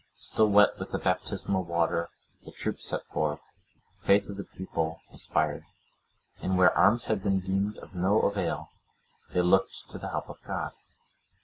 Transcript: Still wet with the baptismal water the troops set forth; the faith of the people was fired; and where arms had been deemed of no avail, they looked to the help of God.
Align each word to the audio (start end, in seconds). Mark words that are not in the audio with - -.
Still 0.15 0.49
wet 0.49 0.79
with 0.79 0.89
the 0.91 0.97
baptismal 0.97 1.63
water 1.63 2.09
the 2.43 2.51
troops 2.51 2.85
set 2.85 3.05
forth; 3.09 3.39
the 3.99 4.05
faith 4.07 4.27
of 4.29 4.37
the 4.37 4.43
people 4.45 4.99
was 5.11 5.27
fired; 5.27 5.61
and 6.41 6.57
where 6.57 6.75
arms 6.75 7.05
had 7.05 7.21
been 7.21 7.39
deemed 7.39 7.77
of 7.77 7.93
no 7.93 8.19
avail, 8.21 8.69
they 9.31 9.43
looked 9.43 9.91
to 9.91 9.99
the 9.99 10.09
help 10.09 10.27
of 10.27 10.41
God. 10.43 10.71